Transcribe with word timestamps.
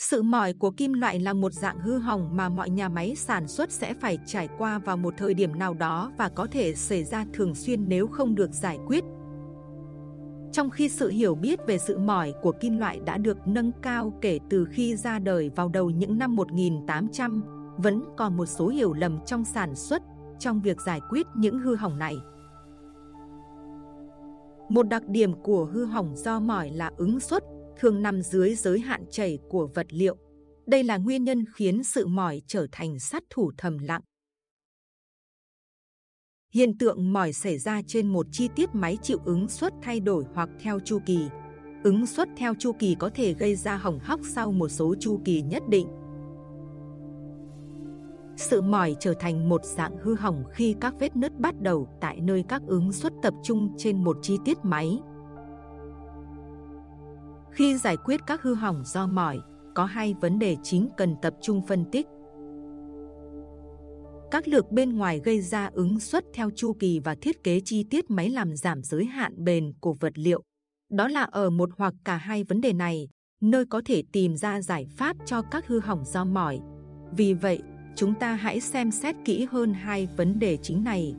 Sự 0.00 0.22
mỏi 0.22 0.52
của 0.52 0.70
kim 0.70 0.92
loại 0.92 1.20
là 1.20 1.32
một 1.32 1.52
dạng 1.52 1.80
hư 1.80 1.98
hỏng 1.98 2.36
mà 2.36 2.48
mọi 2.48 2.70
nhà 2.70 2.88
máy 2.88 3.14
sản 3.16 3.48
xuất 3.48 3.70
sẽ 3.70 3.94
phải 3.94 4.18
trải 4.26 4.48
qua 4.58 4.78
vào 4.78 4.96
một 4.96 5.14
thời 5.16 5.34
điểm 5.34 5.58
nào 5.58 5.74
đó 5.74 6.12
và 6.18 6.28
có 6.28 6.46
thể 6.50 6.74
xảy 6.74 7.04
ra 7.04 7.26
thường 7.32 7.54
xuyên 7.54 7.88
nếu 7.88 8.06
không 8.06 8.34
được 8.34 8.52
giải 8.52 8.78
quyết. 8.86 9.04
Trong 10.52 10.70
khi 10.70 10.88
sự 10.88 11.08
hiểu 11.10 11.34
biết 11.34 11.60
về 11.66 11.78
sự 11.78 11.98
mỏi 11.98 12.34
của 12.42 12.52
kim 12.52 12.78
loại 12.78 13.00
đã 13.04 13.18
được 13.18 13.38
nâng 13.46 13.72
cao 13.82 14.12
kể 14.20 14.38
từ 14.50 14.64
khi 14.64 14.96
ra 14.96 15.18
đời 15.18 15.50
vào 15.56 15.68
đầu 15.68 15.90
những 15.90 16.18
năm 16.18 16.36
1800, 16.36 17.42
vẫn 17.76 18.04
còn 18.16 18.36
một 18.36 18.46
số 18.46 18.68
hiểu 18.68 18.92
lầm 18.92 19.18
trong 19.26 19.44
sản 19.44 19.74
xuất 19.74 20.02
trong 20.38 20.60
việc 20.60 20.80
giải 20.86 21.00
quyết 21.10 21.26
những 21.36 21.58
hư 21.58 21.74
hỏng 21.74 21.98
này. 21.98 22.16
Một 24.68 24.88
đặc 24.88 25.08
điểm 25.08 25.32
của 25.42 25.64
hư 25.64 25.84
hỏng 25.84 26.16
do 26.16 26.40
mỏi 26.40 26.70
là 26.70 26.90
ứng 26.96 27.20
suất 27.20 27.44
thường 27.80 28.02
nằm 28.02 28.22
dưới 28.22 28.54
giới 28.54 28.80
hạn 28.80 29.04
chảy 29.10 29.38
của 29.48 29.68
vật 29.74 29.86
liệu. 29.90 30.16
Đây 30.66 30.84
là 30.84 30.96
nguyên 30.96 31.24
nhân 31.24 31.44
khiến 31.54 31.84
sự 31.84 32.06
mỏi 32.06 32.42
trở 32.46 32.66
thành 32.72 32.98
sát 32.98 33.22
thủ 33.30 33.52
thầm 33.58 33.78
lặng. 33.78 34.00
Hiện 36.54 36.78
tượng 36.78 37.12
mỏi 37.12 37.32
xảy 37.32 37.58
ra 37.58 37.82
trên 37.86 38.12
một 38.12 38.26
chi 38.32 38.48
tiết 38.56 38.68
máy 38.72 38.98
chịu 39.02 39.18
ứng 39.24 39.48
suất 39.48 39.72
thay 39.82 40.00
đổi 40.00 40.24
hoặc 40.34 40.48
theo 40.60 40.80
chu 40.80 40.98
kỳ. 41.06 41.18
Ứng 41.84 42.06
suất 42.06 42.28
theo 42.36 42.54
chu 42.58 42.72
kỳ 42.72 42.96
có 42.98 43.10
thể 43.14 43.34
gây 43.34 43.56
ra 43.56 43.76
hỏng 43.76 43.98
hóc 43.98 44.20
sau 44.34 44.52
một 44.52 44.68
số 44.68 44.94
chu 45.00 45.20
kỳ 45.24 45.42
nhất 45.42 45.62
định. 45.68 45.88
Sự 48.36 48.62
mỏi 48.62 48.96
trở 49.00 49.14
thành 49.20 49.48
một 49.48 49.64
dạng 49.64 49.96
hư 49.98 50.14
hỏng 50.14 50.44
khi 50.52 50.76
các 50.80 50.94
vết 50.98 51.16
nứt 51.16 51.38
bắt 51.38 51.60
đầu 51.60 51.88
tại 52.00 52.20
nơi 52.20 52.44
các 52.48 52.62
ứng 52.66 52.92
suất 52.92 53.12
tập 53.22 53.34
trung 53.42 53.74
trên 53.78 54.04
một 54.04 54.16
chi 54.22 54.38
tiết 54.44 54.58
máy. 54.62 55.00
Khi 57.60 57.76
giải 57.76 57.96
quyết 57.96 58.20
các 58.26 58.42
hư 58.42 58.54
hỏng 58.54 58.82
do 58.84 59.06
mỏi, 59.06 59.40
có 59.74 59.84
hai 59.84 60.14
vấn 60.20 60.38
đề 60.38 60.56
chính 60.62 60.88
cần 60.96 61.16
tập 61.22 61.34
trung 61.42 61.62
phân 61.66 61.84
tích. 61.92 62.06
Các 64.30 64.48
lược 64.48 64.72
bên 64.72 64.96
ngoài 64.96 65.20
gây 65.24 65.40
ra 65.40 65.70
ứng 65.72 66.00
suất 66.00 66.24
theo 66.34 66.50
chu 66.56 66.72
kỳ 66.72 67.00
và 67.00 67.14
thiết 67.14 67.44
kế 67.44 67.60
chi 67.64 67.84
tiết 67.90 68.10
máy 68.10 68.30
làm 68.30 68.56
giảm 68.56 68.82
giới 68.82 69.04
hạn 69.04 69.44
bền 69.44 69.72
của 69.80 69.94
vật 70.00 70.12
liệu. 70.14 70.42
Đó 70.90 71.08
là 71.08 71.22
ở 71.22 71.50
một 71.50 71.70
hoặc 71.76 71.94
cả 72.04 72.16
hai 72.16 72.44
vấn 72.44 72.60
đề 72.60 72.72
này, 72.72 73.08
nơi 73.40 73.64
có 73.64 73.82
thể 73.84 74.02
tìm 74.12 74.36
ra 74.36 74.62
giải 74.62 74.86
pháp 74.96 75.16
cho 75.26 75.42
các 75.42 75.66
hư 75.66 75.80
hỏng 75.80 76.04
do 76.04 76.24
mỏi. 76.24 76.60
Vì 77.16 77.34
vậy, 77.34 77.62
chúng 77.96 78.14
ta 78.14 78.34
hãy 78.34 78.60
xem 78.60 78.90
xét 78.90 79.16
kỹ 79.24 79.46
hơn 79.50 79.74
hai 79.74 80.08
vấn 80.16 80.38
đề 80.38 80.56
chính 80.56 80.84
này. 80.84 81.14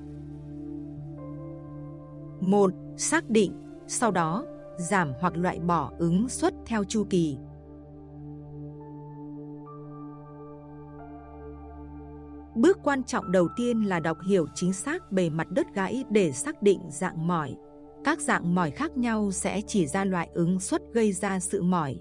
một 2.39 2.71
Xác 2.97 3.29
định, 3.29 3.53
sau 3.87 4.11
đó 4.11 4.45
giảm 4.77 5.13
hoặc 5.19 5.37
loại 5.37 5.59
bỏ 5.59 5.91
ứng 5.97 6.29
suất 6.29 6.53
theo 6.65 6.83
chu 6.83 7.05
kỳ. 7.09 7.37
Bước 12.55 12.77
quan 12.83 13.03
trọng 13.03 13.31
đầu 13.31 13.47
tiên 13.55 13.81
là 13.81 13.99
đọc 13.99 14.17
hiểu 14.27 14.45
chính 14.55 14.73
xác 14.73 15.11
bề 15.11 15.29
mặt 15.29 15.47
đất 15.51 15.67
gãy 15.73 16.03
để 16.09 16.31
xác 16.31 16.61
định 16.61 16.79
dạng 16.89 17.27
mỏi. 17.27 17.55
Các 18.03 18.19
dạng 18.19 18.55
mỏi 18.55 18.71
khác 18.71 18.97
nhau 18.97 19.31
sẽ 19.31 19.61
chỉ 19.67 19.87
ra 19.87 20.05
loại 20.05 20.29
ứng 20.33 20.59
suất 20.59 20.81
gây 20.93 21.13
ra 21.13 21.39
sự 21.39 21.61
mỏi. 21.61 21.99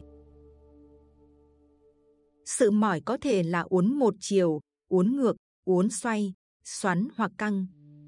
Sự 2.45 2.71
mỏi 2.71 3.01
có 3.01 3.17
thể 3.21 3.43
là 3.43 3.61
uốn 3.61 3.95
một 3.95 4.15
chiều, 4.21 4.61
uốn 4.89 5.17
ngược, 5.17 5.37
uốn 5.65 5.91
xoay, 5.91 6.35
xoắn 6.65 7.09
hoặc 7.17 7.33
căng. 7.39 7.67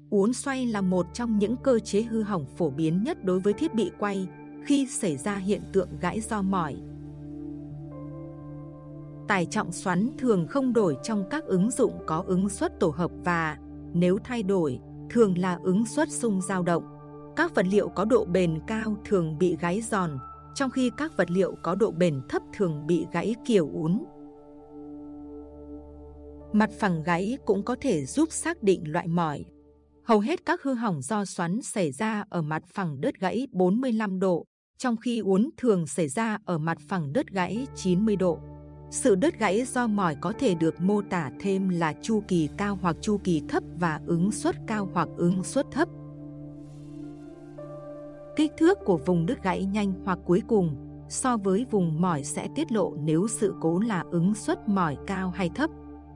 Uốn 0.09 0.33
xoay 0.33 0.65
là 0.65 0.81
một 0.81 1.05
trong 1.13 1.39
những 1.39 1.55
cơ 1.63 1.79
chế 1.79 2.01
hư 2.01 2.23
hỏng 2.23 2.45
phổ 2.57 2.69
biến 2.69 3.03
nhất 3.03 3.23
đối 3.23 3.39
với 3.39 3.53
thiết 3.53 3.73
bị 3.73 3.91
quay 3.99 4.27
khi 4.65 4.87
xảy 4.87 5.17
ra 5.17 5.35
hiện 5.35 5.61
tượng 5.73 5.89
gãy 6.01 6.21
do 6.21 6.41
mỏi. 6.41 6.75
Tải 9.27 9.45
trọng 9.45 9.71
xoắn 9.71 10.09
thường 10.17 10.47
không 10.47 10.73
đổi 10.73 10.97
trong 11.03 11.23
các 11.29 11.43
ứng 11.43 11.71
dụng 11.71 11.93
có 12.05 12.23
ứng 12.27 12.49
suất 12.49 12.79
tổ 12.79 12.89
hợp 12.89 13.11
và 13.23 13.57
nếu 13.93 14.17
thay 14.23 14.43
đổi, 14.43 14.79
thường 15.09 15.37
là 15.37 15.59
ứng 15.63 15.85
suất 15.85 16.11
xung 16.11 16.41
dao 16.41 16.63
động. 16.63 16.83
Các 17.35 17.55
vật 17.55 17.65
liệu 17.67 17.89
có 17.89 18.05
độ 18.05 18.25
bền 18.25 18.59
cao 18.67 18.97
thường 19.05 19.37
bị 19.37 19.57
gãy 19.61 19.81
giòn, 19.81 20.17
trong 20.55 20.69
khi 20.69 20.91
các 20.97 21.17
vật 21.17 21.31
liệu 21.31 21.55
có 21.63 21.75
độ 21.75 21.91
bền 21.91 22.21
thấp 22.29 22.41
thường 22.53 22.87
bị 22.87 23.07
gãy 23.11 23.35
kiểu 23.45 23.69
uốn. 23.73 24.03
Mặt 26.53 26.69
phẳng 26.79 27.03
gãy 27.03 27.37
cũng 27.45 27.63
có 27.63 27.75
thể 27.81 28.05
giúp 28.05 28.31
xác 28.31 28.63
định 28.63 28.83
loại 28.85 29.07
mỏi. 29.07 29.45
Hầu 30.03 30.19
hết 30.19 30.45
các 30.45 30.61
hư 30.63 30.73
hỏng 30.73 31.01
do 31.01 31.25
xoắn 31.25 31.61
xảy 31.61 31.91
ra 31.91 32.25
ở 32.29 32.41
mặt 32.41 32.63
phẳng 32.73 33.01
đứt 33.01 33.19
gãy 33.19 33.47
45 33.51 34.19
độ, 34.19 34.45
trong 34.77 34.97
khi 34.97 35.19
uốn 35.19 35.49
thường 35.57 35.87
xảy 35.87 36.07
ra 36.07 36.37
ở 36.45 36.57
mặt 36.57 36.77
phẳng 36.87 37.13
đứt 37.13 37.27
gãy 37.27 37.67
90 37.75 38.15
độ. 38.15 38.39
Sự 38.91 39.15
đứt 39.15 39.39
gãy 39.39 39.65
do 39.65 39.87
mỏi 39.87 40.15
có 40.21 40.33
thể 40.39 40.55
được 40.55 40.81
mô 40.81 41.01
tả 41.01 41.31
thêm 41.39 41.69
là 41.69 41.93
chu 42.01 42.23
kỳ 42.27 42.49
cao 42.57 42.79
hoặc 42.81 42.95
chu 43.01 43.17
kỳ 43.23 43.41
thấp 43.49 43.63
và 43.79 43.99
ứng 44.05 44.31
suất 44.31 44.55
cao 44.67 44.89
hoặc 44.93 45.09
ứng 45.17 45.43
suất 45.43 45.65
thấp. 45.71 45.89
Kích 48.35 48.51
thước 48.57 48.77
của 48.85 48.97
vùng 48.97 49.25
đứt 49.25 49.43
gãy 49.43 49.65
nhanh 49.65 49.93
hoặc 50.05 50.19
cuối 50.25 50.41
cùng 50.47 50.75
so 51.09 51.37
với 51.37 51.65
vùng 51.71 52.01
mỏi 52.01 52.23
sẽ 52.23 52.47
tiết 52.55 52.71
lộ 52.71 52.93
nếu 53.03 53.27
sự 53.27 53.53
cố 53.61 53.79
là 53.79 54.03
ứng 54.11 54.35
suất 54.35 54.69
mỏi 54.69 54.97
cao 55.07 55.29
hay 55.29 55.49
thấp. 55.55 55.69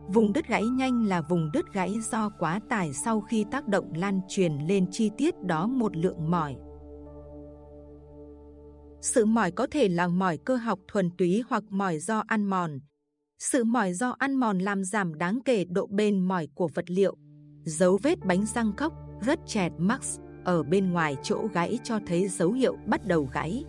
Vùng 0.08 0.34
đứt 0.34 0.48
gãy 0.48 0.64
nhanh 0.64 1.06
là 1.06 1.22
vùng 1.22 1.52
đứt 1.54 1.74
gãy 1.74 1.94
do 2.12 2.30
quá 2.40 2.60
tải 2.70 2.94
sau 2.94 3.22
khi 3.22 3.46
tác 3.52 3.68
động 3.68 3.94
lan 3.96 4.22
truyền 4.28 4.54
lên 4.68 4.86
chi 4.92 5.12
tiết 5.18 5.44
đó 5.44 5.68
một 5.68 5.98
lượng 5.98 6.32
mỏi. 6.32 6.56
Sự 9.02 9.26
mỏi 9.26 9.52
có 9.52 9.68
thể 9.72 9.90
là 9.90 10.08
mỏi 10.08 10.38
cơ 10.38 10.56
học 10.56 10.80
thuần 10.88 11.10
túy 11.18 11.44
hoặc 11.50 11.64
mỏi 11.70 12.00
do 12.00 12.24
ăn 12.28 12.46
mòn. 12.46 12.80
Sự 13.40 13.64
mỏi 13.64 13.94
do 13.94 14.16
ăn 14.20 14.36
mòn 14.36 14.60
làm 14.60 14.84
giảm 14.84 15.18
đáng 15.18 15.40
kể 15.46 15.66
độ 15.66 15.88
bền 15.88 16.20
mỏi 16.20 16.48
của 16.56 16.70
vật 16.74 16.86
liệu. 16.88 17.18
Dấu 17.64 18.00
vết 18.04 18.20
bánh 18.26 18.46
răng 18.46 18.74
cốc 18.78 18.94
rất 19.22 19.40
chẹt 19.48 19.72
max 19.78 20.20
ở 20.46 20.64
bên 20.64 20.92
ngoài 20.92 21.16
chỗ 21.24 21.48
gãy 21.54 21.80
cho 21.84 22.00
thấy 22.08 22.28
dấu 22.28 22.52
hiệu 22.52 22.78
bắt 22.86 23.08
đầu 23.08 23.30
gãy. 23.34 23.64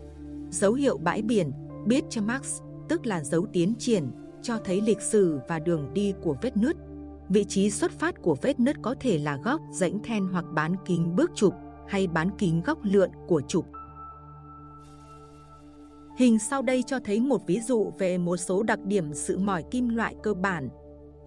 Dấu 0.51 0.73
hiệu 0.73 0.99
bãi 0.99 1.23
biển, 1.23 1.53
biết 1.87 2.05
cho 2.11 2.23
max, 2.23 2.61
tức 2.89 3.07
là 3.07 3.25
dấu 3.25 3.47
tiến 3.53 3.75
triển, 3.79 4.11
cho 4.43 4.59
thấy 4.65 4.81
lịch 4.81 5.01
sử 5.01 5.39
và 5.49 5.59
đường 5.59 5.95
đi 5.95 6.15
của 6.23 6.37
vết 6.43 6.57
nứt. 6.57 6.77
Vị 7.29 7.45
trí 7.45 7.71
xuất 7.71 7.91
phát 7.91 8.15
của 8.23 8.37
vết 8.43 8.61
nứt 8.61 8.77
có 8.83 8.95
thể 9.01 9.19
là 9.19 9.39
góc 9.45 9.61
rãnh 9.73 10.03
then 10.03 10.29
hoặc 10.33 10.45
bán 10.55 10.75
kính 10.87 11.17
bước 11.17 11.31
chụp 11.35 11.55
hay 11.89 12.07
bán 12.07 12.31
kính 12.39 12.63
góc 12.63 12.79
lượn 12.83 13.11
của 13.27 13.43
chụp. 13.49 13.67
Hình 16.19 16.39
sau 16.39 16.63
đây 16.63 16.83
cho 16.83 16.99
thấy 17.05 17.21
một 17.21 17.47
ví 17.47 17.61
dụ 17.61 17.93
về 17.99 18.19
một 18.19 18.37
số 18.37 18.63
đặc 18.63 18.79
điểm 18.85 19.15
sự 19.15 19.39
mỏi 19.39 19.65
kim 19.71 19.89
loại 19.89 20.15
cơ 20.23 20.35
bản. 20.35 20.69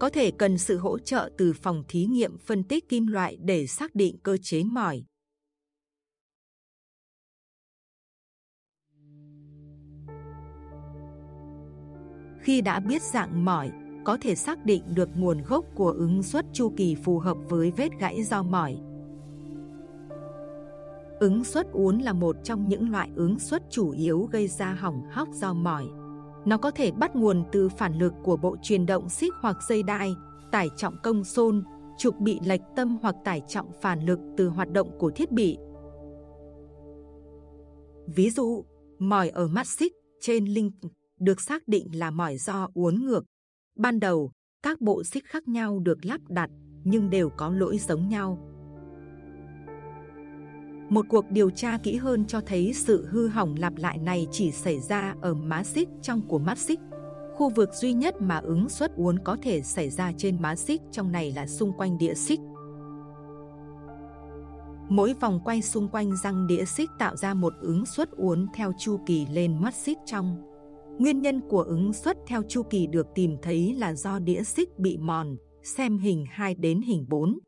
Có 0.00 0.10
thể 0.10 0.30
cần 0.30 0.58
sự 0.58 0.78
hỗ 0.78 0.98
trợ 0.98 1.30
từ 1.38 1.52
phòng 1.52 1.84
thí 1.88 2.04
nghiệm 2.04 2.38
phân 2.38 2.64
tích 2.64 2.88
kim 2.88 3.06
loại 3.06 3.36
để 3.40 3.66
xác 3.66 3.94
định 3.94 4.18
cơ 4.22 4.36
chế 4.42 4.62
mỏi. 4.64 5.04
Khi 12.40 12.60
đã 12.60 12.80
biết 12.80 13.02
dạng 13.02 13.44
mỏi, 13.44 13.70
có 14.04 14.18
thể 14.20 14.34
xác 14.34 14.64
định 14.64 14.82
được 14.94 15.08
nguồn 15.16 15.42
gốc 15.42 15.64
của 15.74 15.90
ứng 15.90 16.22
suất 16.22 16.46
chu 16.52 16.72
kỳ 16.76 16.94
phù 16.94 17.18
hợp 17.18 17.36
với 17.48 17.70
vết 17.70 17.88
gãy 18.00 18.22
do 18.22 18.42
mỏi. 18.42 18.91
Ứng 21.22 21.44
suất 21.44 21.66
uốn 21.72 21.98
là 21.98 22.12
một 22.12 22.36
trong 22.44 22.68
những 22.68 22.90
loại 22.90 23.10
ứng 23.16 23.38
suất 23.38 23.62
chủ 23.70 23.90
yếu 23.90 24.28
gây 24.32 24.48
ra 24.48 24.72
hỏng 24.72 25.02
hóc 25.10 25.28
do 25.32 25.52
mỏi. 25.54 25.86
Nó 26.44 26.56
có 26.56 26.70
thể 26.70 26.90
bắt 26.90 27.16
nguồn 27.16 27.44
từ 27.52 27.68
phản 27.68 27.98
lực 27.98 28.12
của 28.22 28.36
bộ 28.36 28.56
truyền 28.62 28.86
động 28.86 29.08
xích 29.08 29.32
hoặc 29.40 29.56
dây 29.68 29.82
đai, 29.82 30.14
tải 30.52 30.68
trọng 30.76 30.94
công 31.02 31.24
xôn, 31.24 31.64
trục 31.98 32.18
bị 32.18 32.38
lệch 32.44 32.60
tâm 32.76 32.98
hoặc 33.02 33.14
tải 33.24 33.42
trọng 33.48 33.72
phản 33.80 34.06
lực 34.06 34.18
từ 34.36 34.48
hoạt 34.48 34.72
động 34.72 34.98
của 34.98 35.10
thiết 35.10 35.32
bị. 35.32 35.58
Ví 38.14 38.30
dụ, 38.30 38.64
mỏi 38.98 39.28
ở 39.28 39.48
mắt 39.48 39.66
xích 39.66 39.92
trên 40.20 40.44
link 40.44 40.74
được 41.20 41.40
xác 41.40 41.68
định 41.68 41.98
là 41.98 42.10
mỏi 42.10 42.36
do 42.36 42.68
uốn 42.74 42.94
ngược. 42.94 43.24
Ban 43.76 44.00
đầu, 44.00 44.30
các 44.62 44.80
bộ 44.80 45.04
xích 45.04 45.24
khác 45.26 45.48
nhau 45.48 45.78
được 45.78 46.04
lắp 46.04 46.20
đặt 46.28 46.50
nhưng 46.84 47.10
đều 47.10 47.30
có 47.30 47.50
lỗi 47.50 47.78
giống 47.78 48.08
nhau. 48.08 48.51
Một 50.92 51.06
cuộc 51.08 51.30
điều 51.30 51.50
tra 51.50 51.78
kỹ 51.82 51.96
hơn 51.96 52.24
cho 52.26 52.40
thấy 52.40 52.72
sự 52.74 53.06
hư 53.10 53.28
hỏng 53.28 53.54
lặp 53.58 53.76
lại 53.76 53.98
này 53.98 54.26
chỉ 54.30 54.50
xảy 54.50 54.80
ra 54.80 55.14
ở 55.20 55.34
má 55.34 55.64
xích 55.64 55.88
trong 56.02 56.22
của 56.28 56.38
mắt 56.38 56.58
xích. 56.58 56.80
Khu 57.34 57.50
vực 57.50 57.68
duy 57.74 57.92
nhất 57.92 58.20
mà 58.20 58.38
ứng 58.38 58.68
suất 58.68 58.92
uốn 58.96 59.18
có 59.18 59.36
thể 59.42 59.62
xảy 59.62 59.90
ra 59.90 60.12
trên 60.16 60.42
má 60.42 60.56
xích 60.56 60.80
trong 60.90 61.12
này 61.12 61.32
là 61.36 61.46
xung 61.46 61.72
quanh 61.72 61.98
đĩa 61.98 62.14
xích. 62.14 62.40
Mỗi 64.88 65.14
vòng 65.20 65.40
quay 65.44 65.62
xung 65.62 65.88
quanh 65.88 66.16
răng 66.16 66.46
đĩa 66.46 66.64
xích 66.64 66.90
tạo 66.98 67.16
ra 67.16 67.34
một 67.34 67.52
ứng 67.60 67.86
suất 67.86 68.10
uốn 68.10 68.46
theo 68.54 68.72
chu 68.78 68.98
kỳ 69.06 69.26
lên 69.26 69.62
mắt 69.62 69.74
xích 69.74 69.98
trong. 70.06 70.36
Nguyên 70.98 71.22
nhân 71.22 71.40
của 71.48 71.62
ứng 71.62 71.92
suất 71.92 72.16
theo 72.26 72.42
chu 72.48 72.62
kỳ 72.62 72.86
được 72.86 73.06
tìm 73.14 73.36
thấy 73.42 73.74
là 73.74 73.94
do 73.94 74.18
đĩa 74.18 74.42
xích 74.42 74.78
bị 74.78 74.96
mòn, 74.96 75.36
xem 75.62 75.98
hình 75.98 76.24
2 76.30 76.54
đến 76.54 76.80
hình 76.80 77.06
4. 77.08 77.38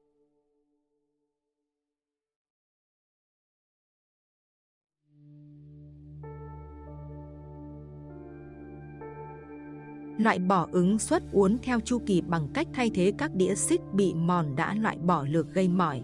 Loại 10.19 10.39
bỏ 10.39 10.69
ứng 10.73 10.99
suất 10.99 11.23
uốn 11.33 11.57
theo 11.63 11.81
chu 11.81 11.99
kỳ 12.07 12.21
bằng 12.21 12.49
cách 12.55 12.69
thay 12.73 12.91
thế 12.95 13.13
các 13.19 13.35
đĩa 13.35 13.55
xích 13.55 13.81
bị 13.93 14.15
mòn 14.15 14.57
đã 14.57 14.75
loại 14.75 14.99
bỏ 14.99 15.25
lược 15.29 15.55
gây 15.55 15.69
mỏi. 15.69 16.03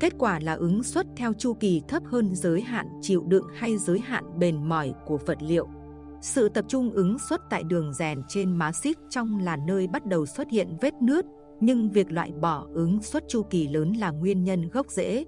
Kết 0.00 0.12
quả 0.18 0.40
là 0.40 0.52
ứng 0.52 0.82
suất 0.82 1.06
theo 1.16 1.32
chu 1.32 1.54
kỳ 1.54 1.82
thấp 1.88 2.02
hơn 2.06 2.34
giới 2.34 2.60
hạn 2.60 2.88
chịu 3.02 3.24
đựng 3.28 3.46
hay 3.54 3.78
giới 3.78 3.98
hạn 3.98 4.38
bền 4.38 4.68
mỏi 4.68 4.94
của 5.06 5.18
vật 5.26 5.38
liệu. 5.40 5.68
Sự 6.20 6.48
tập 6.48 6.64
trung 6.68 6.90
ứng 6.90 7.18
suất 7.18 7.40
tại 7.50 7.62
đường 7.62 7.92
rèn 7.92 8.22
trên 8.28 8.56
má 8.56 8.72
xích 8.72 8.98
trong 9.10 9.38
là 9.38 9.56
nơi 9.56 9.86
bắt 9.86 10.06
đầu 10.06 10.26
xuất 10.26 10.50
hiện 10.50 10.76
vết 10.80 10.94
nứt, 11.02 11.26
nhưng 11.60 11.90
việc 11.90 12.12
loại 12.12 12.32
bỏ 12.32 12.66
ứng 12.74 13.02
suất 13.02 13.24
chu 13.28 13.42
kỳ 13.42 13.68
lớn 13.68 13.92
là 13.92 14.10
nguyên 14.10 14.44
nhân 14.44 14.68
gốc 14.68 14.86
rễ. 14.90 15.24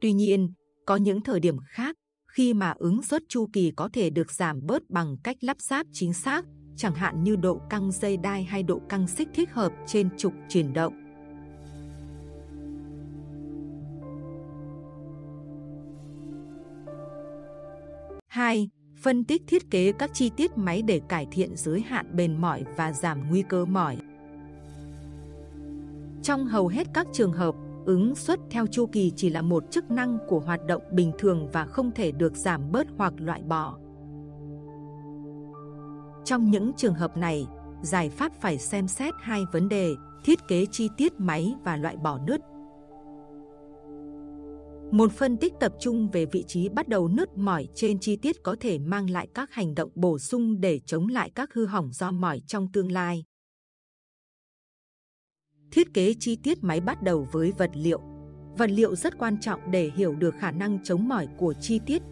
Tuy 0.00 0.12
nhiên, 0.12 0.52
có 0.86 0.96
những 0.96 1.20
thời 1.20 1.40
điểm 1.40 1.56
khác, 1.68 1.96
khi 2.34 2.54
mà 2.54 2.74
ứng 2.78 3.02
suất 3.02 3.22
chu 3.28 3.46
kỳ 3.52 3.70
có 3.70 3.88
thể 3.92 4.10
được 4.10 4.32
giảm 4.32 4.66
bớt 4.66 4.90
bằng 4.90 5.16
cách 5.22 5.36
lắp 5.40 5.60
ráp 5.60 5.86
chính 5.92 6.12
xác, 6.12 6.44
chẳng 6.76 6.94
hạn 6.94 7.24
như 7.24 7.36
độ 7.36 7.60
căng 7.70 7.92
dây 7.92 8.16
đai 8.16 8.44
hay 8.44 8.62
độ 8.62 8.80
căng 8.88 9.06
xích 9.06 9.28
thích 9.34 9.52
hợp 9.52 9.72
trên 9.86 10.08
trục 10.16 10.32
chuyển 10.48 10.72
động. 10.72 10.94
Hai, 18.28 18.68
Phân 19.02 19.24
tích 19.24 19.42
thiết 19.46 19.70
kế 19.70 19.92
các 19.92 20.10
chi 20.14 20.30
tiết 20.36 20.58
máy 20.58 20.82
để 20.82 21.00
cải 21.08 21.26
thiện 21.30 21.56
giới 21.56 21.80
hạn 21.80 22.16
bền 22.16 22.40
mỏi 22.40 22.64
và 22.76 22.92
giảm 22.92 23.28
nguy 23.30 23.42
cơ 23.48 23.64
mỏi. 23.64 23.98
Trong 26.22 26.46
hầu 26.46 26.68
hết 26.68 26.86
các 26.94 27.06
trường 27.12 27.32
hợp, 27.32 27.54
ứng 27.86 28.14
suất 28.14 28.40
theo 28.50 28.66
chu 28.66 28.86
kỳ 28.86 29.12
chỉ 29.16 29.30
là 29.30 29.42
một 29.42 29.64
chức 29.70 29.90
năng 29.90 30.18
của 30.28 30.40
hoạt 30.40 30.66
động 30.66 30.82
bình 30.92 31.12
thường 31.18 31.48
và 31.52 31.64
không 31.64 31.90
thể 31.94 32.12
được 32.12 32.36
giảm 32.36 32.72
bớt 32.72 32.86
hoặc 32.96 33.14
loại 33.16 33.42
bỏ. 33.42 33.78
Trong 36.24 36.50
những 36.50 36.72
trường 36.76 36.94
hợp 36.94 37.16
này, 37.16 37.46
giải 37.82 38.08
pháp 38.08 38.32
phải 38.40 38.58
xem 38.58 38.88
xét 38.88 39.14
hai 39.20 39.42
vấn 39.52 39.68
đề, 39.68 39.94
thiết 40.24 40.38
kế 40.48 40.66
chi 40.70 40.88
tiết 40.96 41.12
máy 41.18 41.54
và 41.64 41.76
loại 41.76 41.96
bỏ 41.96 42.18
nứt. 42.26 42.40
Một 44.90 45.12
phân 45.12 45.36
tích 45.36 45.52
tập 45.60 45.72
trung 45.80 46.08
về 46.12 46.26
vị 46.26 46.44
trí 46.46 46.68
bắt 46.68 46.88
đầu 46.88 47.08
nứt 47.08 47.36
mỏi 47.36 47.68
trên 47.74 47.98
chi 48.00 48.16
tiết 48.16 48.42
có 48.42 48.56
thể 48.60 48.78
mang 48.78 49.10
lại 49.10 49.28
các 49.34 49.52
hành 49.52 49.74
động 49.74 49.90
bổ 49.94 50.18
sung 50.18 50.60
để 50.60 50.80
chống 50.86 51.08
lại 51.08 51.30
các 51.34 51.54
hư 51.54 51.66
hỏng 51.66 51.92
do 51.92 52.10
mỏi 52.10 52.42
trong 52.46 52.68
tương 52.72 52.92
lai. 52.92 53.24
Thiết 55.74 55.94
kế 55.94 56.14
chi 56.20 56.36
tiết 56.36 56.64
máy 56.64 56.80
bắt 56.80 57.02
đầu 57.02 57.28
với 57.32 57.52
vật 57.58 57.70
liệu. 57.74 58.00
Vật 58.58 58.70
liệu 58.70 58.96
rất 58.96 59.18
quan 59.18 59.40
trọng 59.40 59.60
để 59.70 59.90
hiểu 59.96 60.14
được 60.14 60.34
khả 60.38 60.50
năng 60.50 60.78
chống 60.84 61.08
mỏi 61.08 61.28
của 61.36 61.54
chi 61.60 61.80
tiết. 61.86 62.02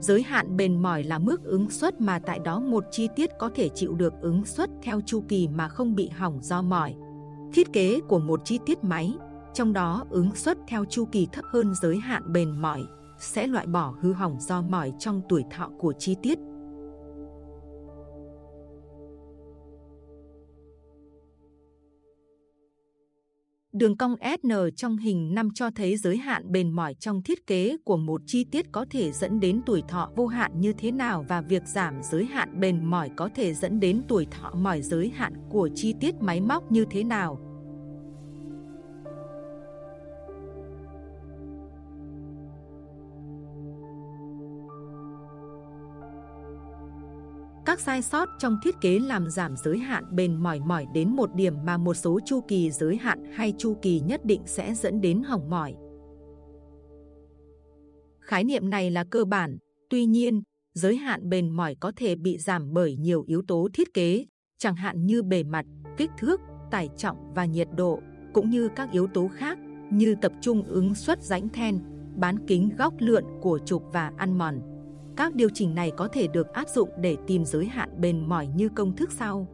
Giới 0.00 0.22
hạn 0.22 0.56
bền 0.56 0.82
mỏi 0.82 1.04
là 1.04 1.18
mức 1.18 1.44
ứng 1.44 1.70
suất 1.70 2.00
mà 2.00 2.18
tại 2.18 2.38
đó 2.38 2.60
một 2.60 2.84
chi 2.90 3.08
tiết 3.16 3.30
có 3.38 3.50
thể 3.54 3.68
chịu 3.68 3.94
được 3.94 4.12
ứng 4.20 4.44
suất 4.44 4.70
theo 4.82 5.00
chu 5.06 5.24
kỳ 5.28 5.48
mà 5.48 5.68
không 5.68 5.94
bị 5.94 6.08
hỏng 6.08 6.38
do 6.42 6.62
mỏi. 6.62 6.94
Thiết 7.52 7.72
kế 7.72 8.00
của 8.08 8.18
một 8.18 8.40
chi 8.44 8.58
tiết 8.66 8.84
máy 8.84 9.14
trong 9.54 9.72
đó 9.72 10.04
ứng 10.10 10.34
suất 10.34 10.58
theo 10.68 10.84
chu 10.84 11.04
kỳ 11.12 11.28
thấp 11.32 11.44
hơn 11.48 11.74
giới 11.82 11.96
hạn 11.96 12.32
bền 12.32 12.50
mỏi, 12.50 12.82
sẽ 13.18 13.46
loại 13.46 13.66
bỏ 13.66 13.94
hư 14.00 14.12
hỏng 14.12 14.36
do 14.40 14.62
mỏi 14.62 14.92
trong 14.98 15.22
tuổi 15.28 15.44
thọ 15.50 15.70
của 15.78 15.92
chi 15.98 16.16
tiết. 16.22 16.38
Đường 23.78 23.96
cong 23.96 24.16
SN 24.42 24.52
trong 24.76 24.98
hình 24.98 25.34
5 25.34 25.48
cho 25.54 25.70
thấy 25.70 25.96
giới 25.96 26.16
hạn 26.16 26.52
bền 26.52 26.70
mỏi 26.70 26.94
trong 26.94 27.22
thiết 27.22 27.46
kế 27.46 27.76
của 27.84 27.96
một 27.96 28.20
chi 28.26 28.44
tiết 28.44 28.72
có 28.72 28.86
thể 28.90 29.12
dẫn 29.12 29.40
đến 29.40 29.60
tuổi 29.66 29.82
thọ 29.88 30.10
vô 30.16 30.26
hạn 30.26 30.60
như 30.60 30.72
thế 30.72 30.90
nào 30.90 31.24
và 31.28 31.40
việc 31.40 31.62
giảm 31.66 31.94
giới 32.02 32.24
hạn 32.24 32.60
bền 32.60 32.84
mỏi 32.84 33.10
có 33.16 33.28
thể 33.34 33.54
dẫn 33.54 33.80
đến 33.80 34.02
tuổi 34.08 34.26
thọ 34.30 34.50
mỏi 34.50 34.82
giới 34.82 35.12
hạn 35.16 35.32
của 35.50 35.68
chi 35.74 35.94
tiết 36.00 36.14
máy 36.20 36.40
móc 36.40 36.72
như 36.72 36.84
thế 36.90 37.04
nào. 37.04 37.38
Các 47.66 47.80
sai 47.80 48.02
sót 48.02 48.28
trong 48.38 48.58
thiết 48.62 48.80
kế 48.80 48.98
làm 48.98 49.30
giảm 49.30 49.56
giới 49.56 49.78
hạn 49.78 50.04
bền 50.16 50.36
mỏi 50.36 50.60
mỏi 50.60 50.86
đến 50.94 51.16
một 51.16 51.34
điểm 51.34 51.54
mà 51.64 51.76
một 51.76 51.94
số 51.94 52.20
chu 52.24 52.40
kỳ 52.48 52.70
giới 52.70 52.96
hạn 52.96 53.24
hay 53.32 53.54
chu 53.58 53.76
kỳ 53.82 54.00
nhất 54.00 54.24
định 54.24 54.42
sẽ 54.46 54.74
dẫn 54.74 55.00
đến 55.00 55.22
hỏng 55.22 55.50
mỏi. 55.50 55.74
Khái 58.20 58.44
niệm 58.44 58.70
này 58.70 58.90
là 58.90 59.04
cơ 59.10 59.24
bản, 59.24 59.58
tuy 59.90 60.06
nhiên, 60.06 60.42
giới 60.74 60.96
hạn 60.96 61.28
bền 61.28 61.50
mỏi 61.50 61.76
có 61.80 61.92
thể 61.96 62.16
bị 62.16 62.38
giảm 62.38 62.72
bởi 62.72 62.96
nhiều 62.96 63.24
yếu 63.26 63.42
tố 63.48 63.68
thiết 63.72 63.94
kế, 63.94 64.26
chẳng 64.58 64.76
hạn 64.76 65.06
như 65.06 65.22
bề 65.22 65.42
mặt, 65.42 65.66
kích 65.96 66.10
thước, 66.18 66.40
tải 66.70 66.88
trọng 66.96 67.34
và 67.34 67.44
nhiệt 67.44 67.68
độ, 67.76 68.00
cũng 68.32 68.50
như 68.50 68.68
các 68.76 68.90
yếu 68.90 69.06
tố 69.06 69.28
khác 69.28 69.58
như 69.90 70.14
tập 70.22 70.32
trung 70.40 70.62
ứng 70.62 70.94
suất 70.94 71.22
rãnh 71.22 71.48
then, 71.48 71.80
bán 72.16 72.46
kính 72.46 72.70
góc 72.78 72.94
lượn 72.98 73.24
của 73.40 73.58
trục 73.66 73.82
và 73.92 74.12
ăn 74.16 74.38
mòn. 74.38 74.75
Các 75.16 75.34
điều 75.34 75.48
chỉnh 75.54 75.74
này 75.74 75.92
có 75.96 76.08
thể 76.08 76.26
được 76.26 76.52
áp 76.52 76.68
dụng 76.68 76.90
để 77.00 77.16
tìm 77.26 77.44
giới 77.44 77.66
hạn 77.66 78.00
bền 78.00 78.28
mỏi 78.28 78.46
như 78.46 78.68
công 78.68 78.96
thức 78.96 79.12
sau. 79.12 79.48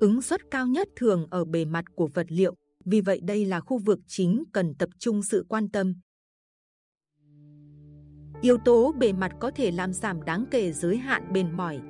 Ứng 0.00 0.22
suất 0.22 0.40
cao 0.50 0.66
nhất 0.66 0.88
thường 0.96 1.26
ở 1.30 1.44
bề 1.44 1.64
mặt 1.64 1.84
của 1.94 2.08
vật 2.14 2.26
liệu, 2.28 2.54
vì 2.84 3.00
vậy 3.00 3.20
đây 3.22 3.44
là 3.44 3.60
khu 3.60 3.78
vực 3.78 3.98
chính 4.06 4.44
cần 4.52 4.74
tập 4.74 4.88
trung 4.98 5.22
sự 5.22 5.46
quan 5.48 5.68
tâm. 5.68 5.94
Yếu 8.44 8.58
tố 8.58 8.92
bề 8.98 9.12
mặt 9.12 9.32
có 9.38 9.50
thể 9.50 9.70
làm 9.70 9.92
giảm 9.92 10.22
đáng 10.22 10.44
kể 10.50 10.72
giới 10.72 10.96
hạn 10.96 11.32
bền 11.32 11.56
mỏi. 11.56 11.80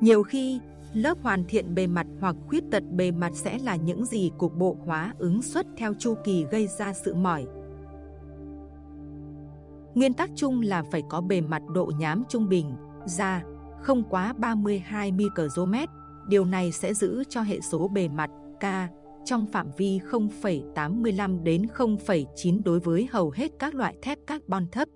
Nhiều 0.00 0.22
khi, 0.22 0.60
lớp 0.92 1.18
hoàn 1.22 1.44
thiện 1.44 1.74
bề 1.74 1.86
mặt 1.86 2.06
hoặc 2.20 2.36
khuyết 2.46 2.64
tật 2.70 2.82
bề 2.90 3.10
mặt 3.10 3.32
sẽ 3.34 3.58
là 3.58 3.76
những 3.76 4.04
gì 4.04 4.30
cục 4.38 4.54
bộ 4.56 4.76
hóa 4.84 5.14
ứng 5.18 5.42
suất 5.42 5.66
theo 5.76 5.94
chu 5.98 6.14
kỳ 6.24 6.44
gây 6.50 6.66
ra 6.66 6.92
sự 6.92 7.14
mỏi. 7.14 7.46
Nguyên 9.94 10.14
tắc 10.14 10.30
chung 10.36 10.60
là 10.60 10.82
phải 10.92 11.02
có 11.08 11.20
bề 11.20 11.40
mặt 11.40 11.62
độ 11.74 11.92
nhám 11.98 12.24
trung 12.28 12.48
bình, 12.48 12.74
da, 13.06 13.42
không 13.80 14.02
quá 14.10 14.32
32 14.32 15.12
micromet. 15.12 15.88
Điều 16.28 16.44
này 16.44 16.72
sẽ 16.72 16.94
giữ 16.94 17.24
cho 17.28 17.42
hệ 17.42 17.60
số 17.60 17.88
bề 17.88 18.08
mặt 18.08 18.30
K 18.60 18.64
trong 19.24 19.46
phạm 19.46 19.70
vi 19.76 20.00
0,85 20.10 21.42
đến 21.42 21.66
0,9 21.76 22.60
đối 22.64 22.80
với 22.80 23.08
hầu 23.10 23.30
hết 23.30 23.52
các 23.58 23.74
loại 23.74 23.96
thép 24.02 24.18
carbon 24.26 24.66
thấp. 24.72 24.88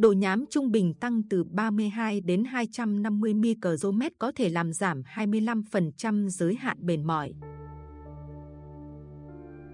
Độ 0.00 0.12
nhám 0.12 0.44
trung 0.50 0.70
bình 0.70 0.94
tăng 0.94 1.22
từ 1.30 1.44
32 1.44 2.20
đến 2.20 2.44
250 2.44 3.34
micromet 3.34 4.12
có 4.18 4.32
thể 4.36 4.48
làm 4.48 4.72
giảm 4.72 5.02
25% 5.14 6.28
giới 6.28 6.54
hạn 6.54 6.76
bền 6.80 7.04
mỏi. 7.04 7.32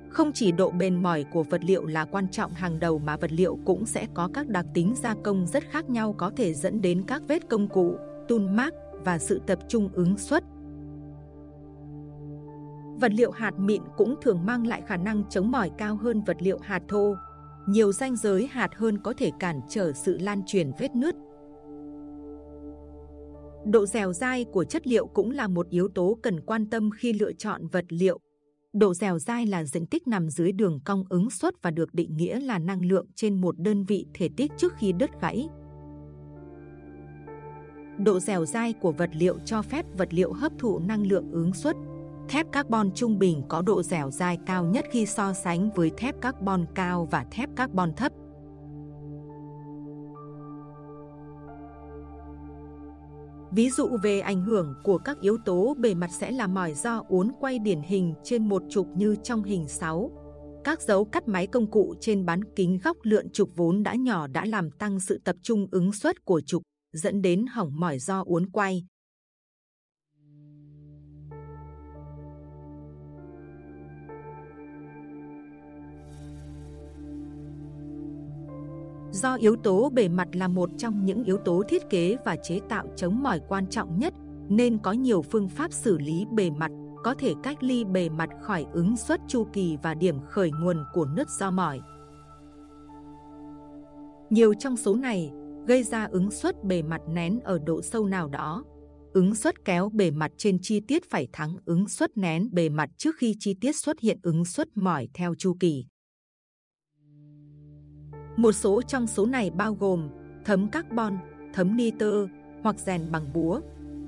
Không 0.09 0.33
chỉ 0.35 0.52
độ 0.52 0.71
bền 0.71 1.02
mỏi 1.02 1.25
của 1.33 1.42
vật 1.42 1.64
liệu 1.64 1.87
là 1.87 2.04
quan 2.04 2.28
trọng 2.28 2.52
hàng 2.52 2.78
đầu 2.78 2.99
mà 2.99 3.16
vật 3.16 3.33
liệu 3.33 3.59
cũng 3.64 3.87
sẽ 3.87 4.06
có 4.14 4.28
các 4.35 4.49
đặc 4.49 4.66
tính 4.75 4.95
gia 4.97 5.14
công 5.25 5.47
rất 5.47 5.64
khác 5.71 5.90
nhau 5.90 6.14
có 6.18 6.30
thể 6.37 6.54
dẫn 6.54 6.80
đến 6.80 7.04
các 7.06 7.23
vết 7.28 7.49
công 7.49 7.68
cụ, 7.68 7.97
tun 8.28 8.56
mác 8.56 8.75
và 9.04 9.18
sự 9.18 9.40
tập 9.47 9.59
trung 9.68 9.88
ứng 9.92 10.18
suất. 10.18 10.45
Vật 13.00 13.12
liệu 13.14 13.30
hạt 13.30 13.59
mịn 13.59 13.83
cũng 13.97 14.14
thường 14.23 14.47
mang 14.47 14.66
lại 14.66 14.83
khả 14.87 14.97
năng 14.97 15.23
chống 15.30 15.50
mỏi 15.50 15.71
cao 15.78 15.97
hơn 15.97 16.23
vật 16.26 16.37
liệu 16.40 16.59
hạt 16.62 16.83
thô 16.88 17.14
nhiều 17.66 17.92
ranh 17.92 18.16
giới 18.16 18.46
hạt 18.46 18.70
hơn 18.75 18.99
có 18.99 19.12
thể 19.16 19.30
cản 19.38 19.61
trở 19.68 19.92
sự 19.92 20.18
lan 20.18 20.42
truyền 20.46 20.70
vết 20.78 20.94
nứt. 20.94 21.14
Độ 23.64 23.87
dẻo 23.87 24.12
dai 24.12 24.44
của 24.44 24.64
chất 24.64 24.87
liệu 24.87 25.06
cũng 25.06 25.30
là 25.30 25.49
một 25.49 25.68
yếu 25.68 25.88
tố 25.88 26.18
cần 26.23 26.40
quan 26.40 26.70
tâm 26.70 26.90
khi 26.90 27.12
lựa 27.12 27.32
chọn 27.32 27.66
vật 27.66 27.85
liệu. 27.88 28.20
Độ 28.73 28.94
dẻo 28.94 29.18
dai 29.18 29.46
là 29.46 29.64
diện 29.64 29.87
tích 29.87 30.08
nằm 30.08 30.30
dưới 30.30 30.52
đường 30.52 30.80
cong 30.85 31.04
ứng 31.08 31.30
suất 31.30 31.62
và 31.62 31.70
được 31.70 31.94
định 31.94 32.16
nghĩa 32.16 32.40
là 32.40 32.58
năng 32.58 32.85
lượng 32.85 33.06
trên 33.14 33.40
một 33.40 33.58
đơn 33.58 33.85
vị 33.85 34.06
thể 34.14 34.28
tích 34.37 34.52
trước 34.56 34.73
khi 34.78 34.92
đứt 34.92 35.11
gãy. 35.20 35.49
Độ 37.99 38.20
dẻo 38.20 38.44
dai 38.44 38.73
của 38.73 38.92
vật 38.92 39.11
liệu 39.12 39.38
cho 39.44 39.62
phép 39.62 39.87
vật 39.99 40.14
liệu 40.14 40.32
hấp 40.32 40.52
thụ 40.58 40.78
năng 40.78 41.06
lượng 41.06 41.30
ứng 41.32 41.52
suất 41.52 41.76
Thép 42.28 42.52
carbon 42.52 42.90
trung 42.95 43.18
bình 43.18 43.42
có 43.49 43.62
độ 43.62 43.83
dẻo 43.83 44.11
dai 44.11 44.38
cao 44.47 44.64
nhất 44.64 44.85
khi 44.90 45.06
so 45.06 45.33
sánh 45.33 45.71
với 45.75 45.90
thép 45.97 46.21
carbon 46.21 46.64
cao 46.75 47.09
và 47.11 47.25
thép 47.30 47.49
carbon 47.56 47.92
thấp. 47.92 48.12
Ví 53.52 53.71
dụ 53.71 53.88
về 54.02 54.21
ảnh 54.21 54.42
hưởng 54.42 54.75
của 54.85 54.99
các 54.99 55.21
yếu 55.21 55.38
tố 55.45 55.75
bề 55.78 55.95
mặt 55.95 56.11
sẽ 56.12 56.30
là 56.30 56.47
mỏi 56.47 56.75
do 56.75 57.02
uốn 57.09 57.33
quay 57.40 57.59
điển 57.59 57.80
hình 57.80 58.14
trên 58.25 58.49
một 58.49 58.62
trục 58.71 58.87
như 58.97 59.16
trong 59.23 59.42
hình 59.42 59.68
6. 59.68 60.11
Các 60.64 60.80
dấu 60.80 61.04
cắt 61.04 61.28
máy 61.28 61.47
công 61.47 61.71
cụ 61.71 61.95
trên 62.00 62.26
bán 62.26 62.40
kính 62.56 62.78
góc 62.85 62.97
lượn 63.02 63.30
trục 63.33 63.50
vốn 63.56 63.83
đã 63.83 63.95
nhỏ 63.95 64.26
đã 64.26 64.45
làm 64.45 64.71
tăng 64.71 65.00
sự 65.00 65.21
tập 65.25 65.37
trung 65.42 65.66
ứng 65.71 65.92
suất 65.92 66.25
của 66.25 66.40
trục, 66.47 66.62
dẫn 66.92 67.23
đến 67.23 67.47
hỏng 67.47 67.71
mỏi 67.80 67.99
do 67.99 68.23
uốn 68.26 68.50
quay. 68.50 68.83
Do 79.23 79.35
yếu 79.35 79.56
tố 79.56 79.90
bề 79.94 80.08
mặt 80.08 80.28
là 80.32 80.49
một 80.49 80.70
trong 80.78 81.04
những 81.04 81.25
yếu 81.25 81.37
tố 81.37 81.62
thiết 81.68 81.90
kế 81.90 82.16
và 82.25 82.37
chế 82.37 82.61
tạo 82.68 82.87
chống 82.96 83.23
mỏi 83.23 83.40
quan 83.49 83.66
trọng 83.66 83.99
nhất, 83.99 84.14
nên 84.49 84.78
có 84.78 84.92
nhiều 84.92 85.23
phương 85.23 85.49
pháp 85.49 85.73
xử 85.73 85.99
lý 85.99 86.25
bề 86.32 86.50
mặt 86.50 86.70
có 87.04 87.14
thể 87.18 87.35
cách 87.42 87.62
ly 87.62 87.85
bề 87.85 88.08
mặt 88.08 88.28
khỏi 88.42 88.66
ứng 88.73 88.96
suất 88.96 89.20
chu 89.28 89.46
kỳ 89.52 89.76
và 89.82 89.94
điểm 89.94 90.18
khởi 90.28 90.50
nguồn 90.50 90.85
của 90.92 91.06
nứt 91.06 91.30
do 91.30 91.50
mỏi. 91.50 91.80
Nhiều 94.30 94.54
trong 94.54 94.76
số 94.76 94.94
này 94.94 95.32
gây 95.66 95.82
ra 95.82 96.08
ứng 96.11 96.30
suất 96.30 96.64
bề 96.64 96.82
mặt 96.82 97.00
nén 97.08 97.40
ở 97.40 97.58
độ 97.58 97.82
sâu 97.82 98.06
nào 98.06 98.28
đó. 98.28 98.64
Ứng 99.12 99.35
suất 99.35 99.64
kéo 99.64 99.88
bề 99.88 100.11
mặt 100.11 100.32
trên 100.37 100.58
chi 100.62 100.80
tiết 100.80 101.11
phải 101.11 101.28
thắng 101.32 101.56
ứng 101.64 101.88
suất 101.88 102.16
nén 102.16 102.49
bề 102.52 102.68
mặt 102.68 102.90
trước 102.96 103.16
khi 103.18 103.37
chi 103.38 103.54
tiết 103.61 103.76
xuất 103.76 104.00
hiện 104.00 104.18
ứng 104.23 104.44
suất 104.44 104.76
mỏi 104.76 105.08
theo 105.14 105.35
chu 105.38 105.56
kỳ. 105.61 105.87
Một 108.36 108.52
số 108.52 108.82
trong 108.82 109.06
số 109.06 109.26
này 109.26 109.50
bao 109.50 109.74
gồm 109.74 110.08
thấm 110.44 110.68
carbon, 110.68 111.18
thấm 111.52 111.76
nitơ 111.76 112.26
hoặc 112.62 112.78
rèn 112.78 113.12
bằng 113.12 113.24
búa. 113.34 113.60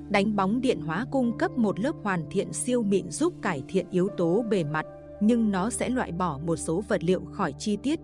Đánh 0.09 0.35
bóng 0.35 0.61
điện 0.61 0.81
hóa 0.81 1.05
cung 1.11 1.37
cấp 1.37 1.57
một 1.57 1.79
lớp 1.79 1.95
hoàn 2.03 2.25
thiện 2.31 2.53
siêu 2.53 2.83
mịn 2.83 3.11
giúp 3.11 3.33
cải 3.41 3.63
thiện 3.67 3.85
yếu 3.91 4.09
tố 4.17 4.45
bề 4.49 4.63
mặt, 4.63 4.85
nhưng 5.21 5.51
nó 5.51 5.69
sẽ 5.69 5.89
loại 5.89 6.11
bỏ 6.11 6.39
một 6.45 6.55
số 6.55 6.83
vật 6.87 7.03
liệu 7.03 7.21
khỏi 7.31 7.53
chi 7.59 7.77
tiết. 7.83 7.99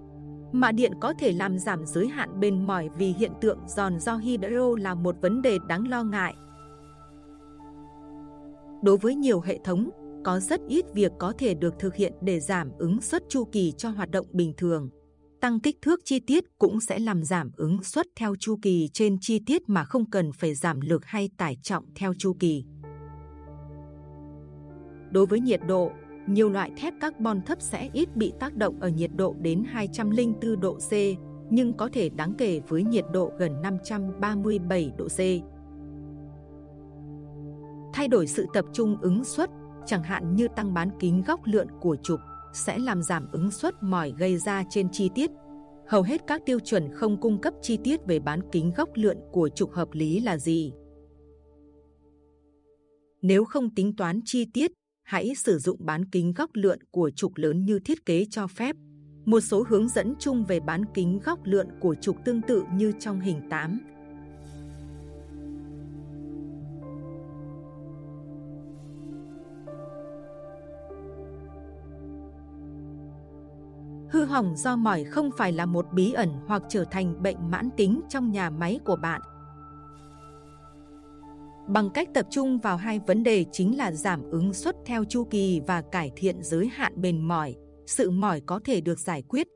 Mạ 0.51 0.72
điện 0.72 0.91
có 1.01 1.13
thể 1.20 1.32
làm 1.32 1.60
giảm 1.60 1.86
giới 1.86 2.08
hạn 2.08 2.39
bền 2.39 2.67
mỏi 2.67 2.89
vì 2.98 3.13
hiện 3.13 3.32
tượng 3.41 3.60
giòn 3.67 4.00
do 4.00 4.15
hydro 4.15 4.75
là 4.79 4.96
một 4.96 5.15
vấn 5.22 5.41
đề 5.41 5.58
đáng 5.67 5.88
lo 5.88 6.03
ngại. 6.03 6.34
Đối 8.82 8.98
với 8.98 9.15
nhiều 9.15 9.41
hệ 9.41 9.60
thống, 9.63 9.89
có 10.24 10.39
rất 10.39 10.62
ít 10.67 10.86
việc 10.94 11.12
có 11.20 11.34
thể 11.38 11.53
được 11.53 11.79
thực 11.79 11.96
hiện 11.96 12.13
để 12.22 12.39
giảm 12.39 12.72
ứng 12.77 13.01
suất 13.01 13.24
chu 13.29 13.44
kỳ 13.51 13.72
cho 13.72 13.89
hoạt 13.89 14.12
động 14.12 14.25
bình 14.32 14.53
thường 14.58 14.89
tăng 15.46 15.60
kích 15.60 15.82
thước 15.82 16.00
chi 16.06 16.20
tiết 16.20 16.60
cũng 16.60 16.80
sẽ 16.80 17.00
làm 17.00 17.24
giảm 17.24 17.52
ứng 17.56 17.84
suất 17.84 18.08
theo 18.16 18.36
chu 18.40 18.60
kỳ 18.62 18.90
trên 18.94 19.18
chi 19.22 19.40
tiết 19.46 19.70
mà 19.70 19.84
không 19.84 20.10
cần 20.10 20.32
phải 20.32 20.56
giảm 20.56 20.82
lực 20.82 21.06
hay 21.06 21.30
tải 21.38 21.58
trọng 21.62 21.84
theo 21.96 22.14
chu 22.18 22.36
kỳ. 22.40 22.64
Đối 25.12 25.25
với 25.25 25.40
nhiệt 25.40 25.60
độ, 25.68 25.92
nhiều 26.28 26.50
loại 26.50 26.72
thép 26.78 26.94
carbon 27.02 27.42
thấp 27.42 27.62
sẽ 27.62 27.90
ít 27.94 28.16
bị 28.16 28.34
tác 28.40 28.56
động 28.56 28.80
ở 28.80 28.90
nhiệt 28.90 29.12
độ 29.16 29.36
đến 29.42 29.64
204 29.68 30.60
độ 30.60 30.74
C, 30.74 30.92
nhưng 31.50 31.74
có 31.74 31.90
thể 31.94 32.10
đáng 32.10 32.34
kể 32.38 32.62
với 32.68 32.84
nhiệt 32.84 33.06
độ 33.14 33.32
gần 33.40 33.62
537 33.62 34.92
độ 34.98 35.08
C. 35.08 35.20
Thay 37.94 38.08
đổi 38.08 38.28
sự 38.28 38.46
tập 38.54 38.66
trung 38.74 38.98
ứng 39.02 39.24
suất, 39.24 39.50
chẳng 39.86 40.04
hạn 40.04 40.36
như 40.36 40.48
tăng 40.56 40.74
bán 40.74 40.90
kính 41.00 41.24
góc 41.28 41.40
lượn 41.44 41.68
của 41.82 41.96
trục, 42.04 42.20
sẽ 42.56 42.80
làm 42.80 43.02
giảm 43.04 43.28
ứng 43.32 43.52
suất 43.52 43.84
mỏi 43.84 44.14
gây 44.18 44.38
ra 44.38 44.64
trên 44.70 44.88
chi 44.92 45.10
tiết. 45.16 45.32
Hầu 45.88 46.02
hết 46.02 46.22
các 46.28 46.42
tiêu 46.46 46.60
chuẩn 46.60 46.94
không 46.94 47.22
cung 47.22 47.42
cấp 47.42 47.54
chi 47.62 47.78
tiết 47.84 48.00
về 48.06 48.20
bán 48.20 48.40
kính 48.52 48.72
góc 48.78 48.90
lượn 48.94 49.18
của 49.32 49.50
trục 49.50 49.72
hợp 49.72 49.88
lý 49.92 50.20
là 50.20 50.38
gì. 50.38 50.74
Nếu 53.22 53.46
không 53.46 53.76
tính 53.76 53.96
toán 53.96 54.20
chi 54.26 54.46
tiết, 54.54 54.72
hãy 55.04 55.36
sử 55.36 55.58
dụng 55.58 55.86
bán 55.86 56.10
kính 56.10 56.34
góc 56.34 56.50
lượn 56.54 56.80
của 56.92 57.10
trục 57.16 57.32
lớn 57.36 57.66
như 57.66 57.80
thiết 57.80 58.06
kế 58.06 58.26
cho 58.30 58.48
phép. 58.48 58.76
Một 59.26 59.40
số 59.40 59.64
hướng 59.68 59.90
dẫn 59.90 60.14
chung 60.20 60.46
về 60.46 60.60
bán 60.60 60.84
kính 60.94 61.20
góc 61.26 61.40
lượn 61.44 61.68
của 61.80 61.96
trục 61.96 62.26
tương 62.26 62.42
tự 62.42 62.64
như 62.74 62.92
trong 63.00 63.20
hình 63.20 63.42
8 63.50 63.95
hư 74.25 74.32
hỏng 74.32 74.55
do 74.55 74.75
mỏi 74.75 75.03
không 75.03 75.29
phải 75.38 75.51
là 75.51 75.65
một 75.65 75.86
bí 75.94 76.13
ẩn 76.13 76.29
hoặc 76.48 76.63
trở 76.70 76.86
thành 76.91 77.24
bệnh 77.24 77.51
mãn 77.51 77.70
tính 77.77 78.01
trong 78.10 78.32
nhà 78.32 78.50
máy 78.50 78.79
của 78.86 78.96
bạn. 78.96 79.22
Bằng 81.67 81.89
cách 81.89 82.10
tập 82.13 82.27
trung 82.32 82.60
vào 82.60 82.77
hai 82.77 83.00
vấn 83.08 83.24
đề 83.24 83.46
chính 83.51 83.77
là 83.77 83.91
giảm 83.91 84.32
ứng 84.32 84.53
suất 84.53 84.75
theo 84.86 85.03
chu 85.03 85.24
kỳ 85.24 85.62
và 85.67 85.82
cải 85.82 86.12
thiện 86.15 86.44
giới 86.44 86.67
hạn 86.67 86.94
bền 86.96 87.22
mỏi, 87.22 87.55
sự 87.86 88.12
mỏi 88.12 88.41
có 88.46 88.60
thể 88.63 88.82
được 88.82 89.00
giải 89.00 89.22
quyết 89.22 89.48